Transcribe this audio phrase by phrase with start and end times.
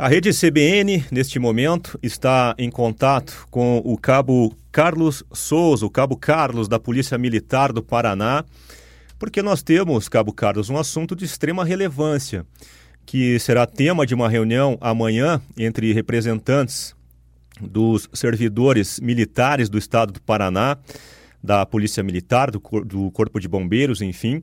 [0.00, 6.16] A rede CBN, neste momento, está em contato com o cabo Carlos Souza, o cabo
[6.16, 8.42] Carlos da Polícia Militar do Paraná,
[9.18, 12.46] porque nós temos, cabo Carlos, um assunto de extrema relevância,
[13.04, 16.96] que será tema de uma reunião amanhã entre representantes
[17.60, 20.78] dos servidores militares do estado do Paraná,
[21.44, 24.42] da Polícia Militar, do, do Corpo de Bombeiros, enfim,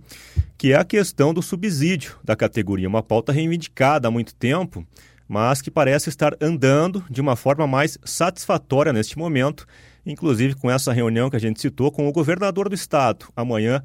[0.55, 4.85] que é a questão do subsídio da categoria, uma pauta reivindicada há muito tempo
[5.27, 9.65] mas que parece estar andando de uma forma mais satisfatória neste momento,
[10.05, 13.83] inclusive com essa reunião que a gente citou com o governador do estado, amanhã,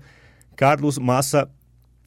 [0.56, 1.48] Carlos Massa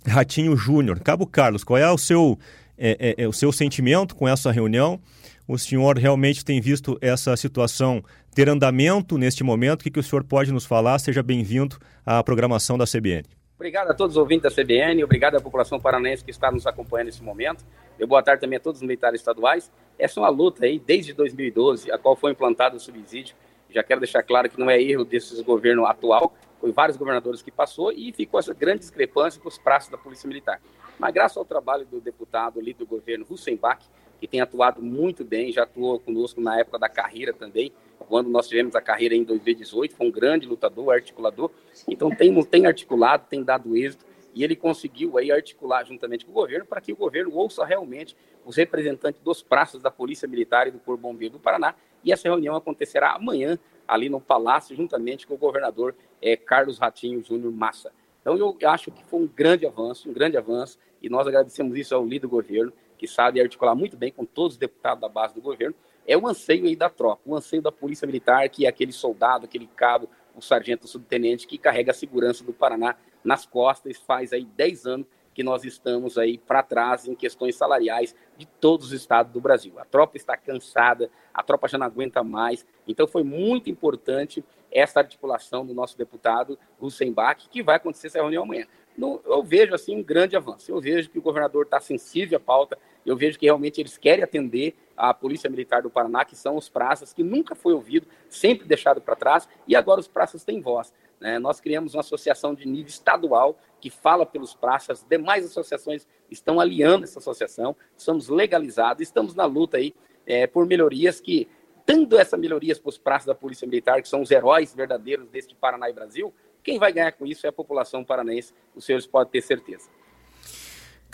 [0.08, 1.00] Ratinho Júnior.
[1.00, 2.40] Cabo Carlos, qual é o seu,
[2.78, 5.00] é, é, é, o seu sentimento com essa reunião?
[5.48, 9.82] O senhor realmente tem visto essa situação ter andamento neste momento?
[9.82, 10.98] O que, que o senhor pode nos falar?
[11.00, 13.24] Seja bem-vindo à programação da CBN.
[13.56, 17.06] Obrigado a todos os ouvintes da CBN, obrigado à população paranaense que está nos acompanhando
[17.06, 17.66] nesse momento.
[17.98, 19.72] Eu boa tarde também a todos os militares estaduais.
[19.98, 23.34] Essa é uma luta aí desde 2012, a qual foi implantado o subsídio.
[23.70, 27.50] Já quero deixar claro que não é erro desse governo atual, foi vários governadores que
[27.50, 30.60] passou e ficou essa grande discrepância com os prazos da Polícia Militar.
[31.00, 33.86] Mas graças ao trabalho do deputado ali do governo Hussenbach,
[34.20, 38.48] que tem atuado muito bem, já atuou conosco na época da carreira também, quando nós
[38.48, 41.52] tivemos a carreira em 2018, foi um grande lutador, articulador.
[41.88, 46.36] Então tem, tem articulado, tem dado êxito e ele conseguiu aí articular juntamente com o
[46.36, 50.72] governo para que o governo ouça realmente os representantes dos praças da Polícia Militar e
[50.72, 51.74] do Corpo Bombeiro do Paraná.
[52.04, 53.58] E essa reunião acontecerá amanhã
[53.88, 57.92] ali no Palácio, juntamente com o governador é, Carlos Ratinho Júnior Massa.
[58.22, 61.96] Então eu acho que foi um grande avanço, um grande avanço, e nós agradecemos isso
[61.96, 65.34] ao líder do governo, que sabe articular muito bem com todos os deputados da base
[65.34, 65.76] do governo,
[66.08, 69.46] é o anseio aí da tropa, o anseio da Polícia Militar, que é aquele soldado,
[69.46, 74.34] aquele cabo, o sargento, o subtenente que carrega a segurança do Paraná nas costas, faz
[74.34, 78.94] aí 10 anos que nós estamos aí para trás em questões salariais de todos os
[78.94, 79.78] estados do Brasil.
[79.78, 82.66] A tropa está cansada, a tropa já não aguenta mais.
[82.88, 88.44] Então foi muito importante essa articulação do nosso deputado Hussenbach, que vai acontecer essa reunião
[88.44, 88.66] amanhã.
[88.98, 90.72] No, eu vejo assim um grande avanço.
[90.72, 92.78] Eu vejo que o governador está sensível à pauta.
[93.06, 96.70] Eu vejo que realmente eles querem atender a Polícia Militar do Paraná, que são os
[96.70, 100.94] praças, que nunca foi ouvido, sempre deixado para trás, e agora os praças têm voz.
[101.20, 101.40] Né?
[101.40, 107.04] Nós criamos uma associação de nível estadual que fala pelos praças, demais associações estão aliando
[107.04, 109.94] essa associação, somos legalizados, estamos na luta aí
[110.26, 111.48] é, por melhorias que,
[111.86, 115.56] dando essas melhorias para os praças da Polícia Militar, que são os heróis verdadeiros deste
[115.56, 116.34] Paraná e Brasil,
[116.64, 119.88] quem vai ganhar com isso é a população paranaense, os senhores podem ter certeza.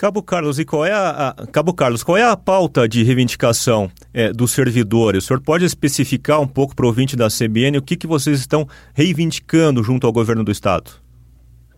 [0.02, 3.88] Cabo Carlos, e qual é a, a, Cabo Carlos, qual é a pauta de reivindicação
[4.12, 5.22] é, dos servidores?
[5.22, 8.40] O senhor pode especificar um pouco para o ouvinte da CBN o que, que vocês
[8.40, 10.90] estão reivindicando junto ao governo do Estado?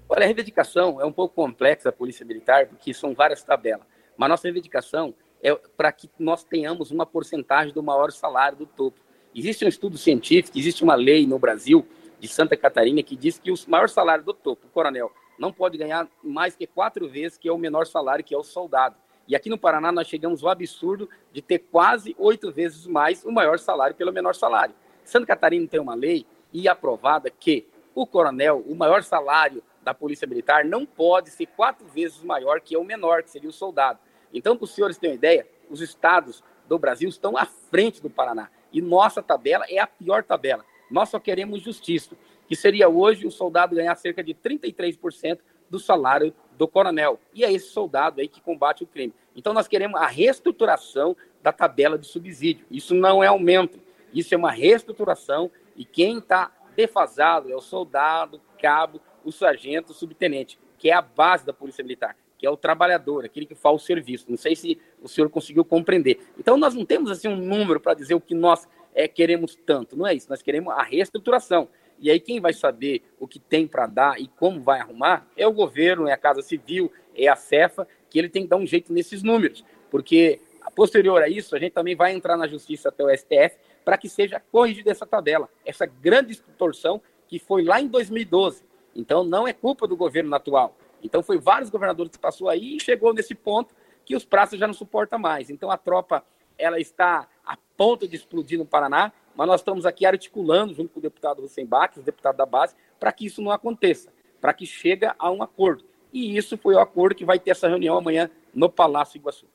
[0.09, 3.85] Olha, a reivindicação é um pouco complexa a Polícia Militar, porque são várias tabelas.
[4.17, 5.13] Mas nossa reivindicação
[5.43, 8.99] é para que nós tenhamos uma porcentagem do maior salário do topo.
[9.35, 11.87] Existe um estudo científico, existe uma lei no Brasil,
[12.19, 16.09] de Santa Catarina, que diz que o maior salário do topo, coronel, não pode ganhar
[16.23, 18.97] mais que quatro vezes que é o menor salário, que é o soldado.
[19.27, 23.33] E aqui no Paraná nós chegamos ao absurdo de ter quase oito vezes mais o
[23.33, 24.75] maior salário pelo menor salário.
[25.05, 30.27] Santa Catarina tem uma lei e aprovada que o coronel, o maior salário da Polícia
[30.27, 33.99] Militar, não pode ser quatro vezes maior que o menor, que seria o soldado.
[34.33, 38.11] Então, para os senhores terem uma ideia, os estados do Brasil estão à frente do
[38.11, 38.51] Paraná.
[38.73, 40.65] E nossa tabela é a pior tabela.
[40.91, 42.17] Nós só queremos justiça
[42.47, 45.39] que seria hoje o soldado ganhar cerca de 33%
[45.69, 47.19] do salário do coronel.
[47.33, 49.13] E é esse soldado aí que combate o crime.
[49.35, 52.65] Então nós queremos a reestruturação da tabela de subsídio.
[52.71, 53.81] Isso não é aumento,
[54.13, 59.95] isso é uma reestruturação e quem está defasado é o soldado, cabo, o sargento, o
[59.95, 63.75] subtenente, que é a base da Polícia Militar, que é o trabalhador, aquele que faz
[63.77, 64.27] o serviço.
[64.29, 66.21] Não sei se o senhor conseguiu compreender.
[66.39, 69.97] Então nós não temos assim um número para dizer o que nós é, queremos tanto.
[69.97, 70.31] Não é isso.
[70.31, 71.69] Nós queremos a reestruturação.
[71.99, 75.47] E aí quem vai saber o que tem para dar e como vai arrumar é
[75.47, 78.67] o governo, é a Casa Civil, é a Cefa, que ele tem que dar um
[78.67, 80.41] jeito nesses números, porque
[80.75, 84.09] posterior a isso a gente também vai entrar na justiça até o STF para que
[84.09, 88.65] seja corrigida essa tabela, essa grande distorção que foi lá em 2012.
[88.95, 90.77] Então não é culpa do governo atual.
[91.03, 93.75] Então foi vários governadores que passou aí e chegou nesse ponto
[94.05, 95.51] que os praças já não suportam mais.
[95.51, 96.25] Então a tropa
[96.59, 101.01] ela está a ponto de explodir no Paraná mas nós estamos aqui articulando, junto com
[101.01, 104.11] o deputado Rosenbach, os deputados da base, para que isso não aconteça,
[104.41, 105.85] para que chegue a um acordo.
[106.13, 109.47] E isso foi o acordo que vai ter essa reunião amanhã no Palácio Iguaçu.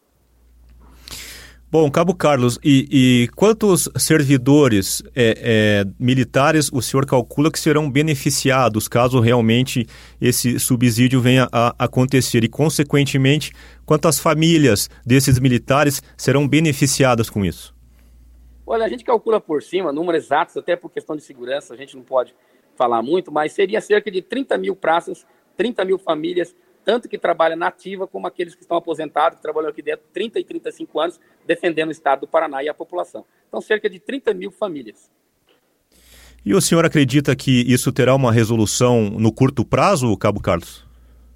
[1.72, 7.92] Bom, Cabo Carlos, e, e quantos servidores é, é, militares o senhor calcula que serão
[7.92, 9.86] beneficiados caso realmente
[10.20, 12.44] esse subsídio venha a acontecer?
[12.44, 13.54] E, consequentemente,
[13.86, 17.72] quantas famílias desses militares serão beneficiadas com isso?
[18.71, 21.98] Olha, a gente calcula por cima, números exatos, até por questão de segurança, a gente
[21.98, 22.36] não pode
[22.75, 25.25] falar muito, mas seria cerca de 30 mil praças,
[25.57, 26.56] 30 mil famílias
[26.89, 30.39] tanto que trabalha na ativa como aqueles que estão aposentados, que trabalham aqui dentro 30
[30.39, 33.25] e 35 anos, defendendo o estado do Paraná e a população.
[33.48, 35.12] Então, cerca de 30 mil famílias.
[36.44, 40.83] E o senhor acredita que isso terá uma resolução no curto prazo, Cabo Carlos?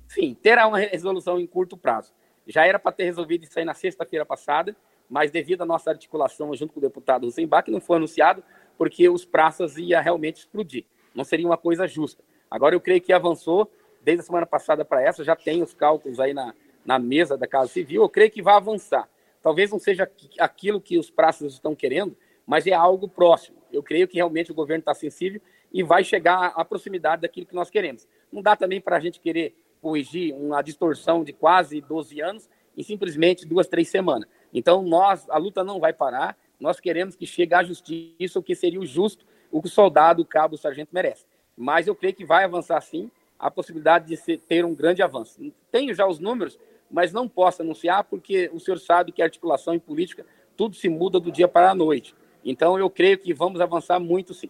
[0.08, 2.12] Sim, terá uma resolução em curto prazo.
[2.48, 4.76] Já era para ter resolvido isso aí na sexta-feira passada,
[5.10, 8.44] mas devido à nossa articulação junto com o deputado Rosenbach, não foi anunciado,
[8.78, 10.86] porque os praças ia realmente explodir.
[11.14, 12.24] Não seria uma coisa justa.
[12.50, 13.70] Agora eu creio que avançou,
[14.02, 16.54] desde a semana passada para essa, já tem os cálculos aí na,
[16.86, 19.08] na mesa da Casa Civil, eu creio que vai avançar.
[19.42, 20.10] Talvez não seja
[20.40, 22.16] aquilo que os praças estão querendo,
[22.46, 23.58] mas é algo próximo.
[23.72, 25.42] Eu creio que realmente o governo está sensível
[25.72, 28.08] e vai chegar à proximidade daquilo que nós queremos.
[28.32, 32.84] Não dá também para a gente querer corrigir uma distorção de quase 12 anos em
[32.84, 34.30] simplesmente duas, três semanas.
[34.54, 38.56] Então, nós, a luta não vai parar, nós queremos que chegue à justiça o que
[38.56, 41.26] seria o justo, o que o soldado, o cabo, o sargento merece.
[41.58, 45.40] Mas eu creio que vai avançar sim, a possibilidade de ser, ter um grande avanço.
[45.72, 46.58] Tenho já os números,
[46.90, 51.20] mas não posso anunciar porque o senhor sabe que articulação em política tudo se muda
[51.20, 52.16] do dia para a noite.
[52.46, 54.50] Então eu creio que vamos avançar muito sim.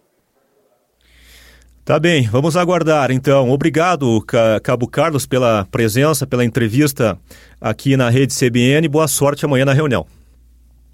[1.86, 3.52] Tá bem, vamos aguardar então.
[3.52, 4.26] Obrigado,
[4.64, 7.20] Cabo Carlos, pela presença, pela entrevista
[7.60, 8.88] aqui na rede CBN.
[8.88, 10.08] Boa sorte amanhã na reunião.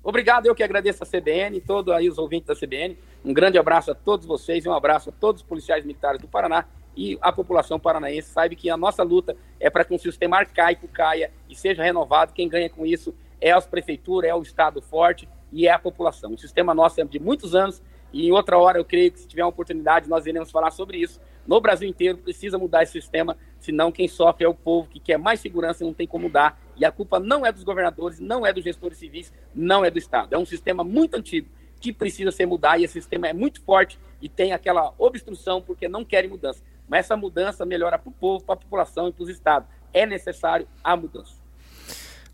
[0.03, 2.97] Obrigado, eu que agradeço a CBN, todos aí os ouvintes da CBN.
[3.23, 6.27] Um grande abraço a todos vocês e um abraço a todos os policiais militares do
[6.27, 6.65] Paraná
[6.97, 10.87] e a população paranaense sabe que a nossa luta é para que um sistema arcaico
[10.87, 12.33] caia e seja renovado.
[12.33, 16.33] Quem ganha com isso é as prefeituras, é o Estado forte e é a população.
[16.33, 17.79] O sistema nosso é de muitos anos
[18.11, 20.97] e em outra hora eu creio que se tiver uma oportunidade nós iremos falar sobre
[20.97, 21.19] isso.
[21.47, 25.17] No Brasil inteiro precisa mudar esse sistema, senão quem sofre é o povo que quer
[25.17, 26.59] mais segurança e não tem como mudar.
[26.77, 29.97] E a culpa não é dos governadores, não é dos gestores civis, não é do
[29.97, 30.33] Estado.
[30.33, 33.97] É um sistema muito antigo que precisa ser mudado e esse sistema é muito forte
[34.21, 36.61] e tem aquela obstrução porque não querem mudança.
[36.87, 39.69] Mas essa mudança melhora para o povo, para a população e para os estados.
[39.93, 41.38] É necessário a mudança.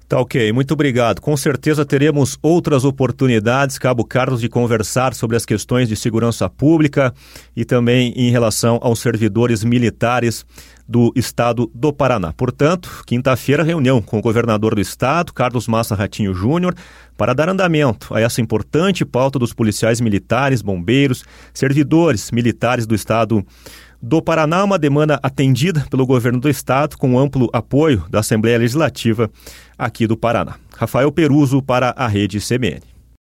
[0.08, 1.20] Tá ok, muito obrigado.
[1.20, 7.12] Com certeza teremos outras oportunidades, Cabo Carlos, de conversar sobre as questões de segurança pública
[7.56, 10.46] e também em relação aos servidores militares
[10.88, 12.32] do estado do Paraná.
[12.32, 16.76] Portanto, quinta-feira, reunião com o governador do estado, Carlos Massa Ratinho Júnior,
[17.18, 23.44] para dar andamento a essa importante pauta dos policiais militares, bombeiros, servidores militares do estado
[24.06, 29.32] do Paraná, uma demanda atendida pelo governo do estado com amplo apoio da Assembleia Legislativa
[29.76, 30.58] aqui do Paraná.
[30.78, 32.95] Rafael Peruso para a Rede CBN.